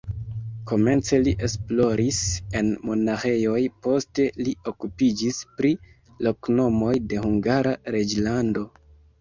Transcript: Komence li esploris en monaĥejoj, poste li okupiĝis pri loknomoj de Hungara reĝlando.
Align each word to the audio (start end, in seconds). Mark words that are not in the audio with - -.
Komence 0.69 1.17
li 1.25 1.33
esploris 1.47 2.21
en 2.61 2.71
monaĥejoj, 2.89 3.59
poste 3.89 4.27
li 4.47 4.55
okupiĝis 4.73 5.43
pri 5.61 5.75
loknomoj 6.29 6.99
de 7.13 7.23
Hungara 7.29 7.77
reĝlando. 7.99 8.67